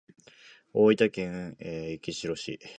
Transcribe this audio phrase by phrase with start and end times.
[0.73, 2.59] 大分県杵築市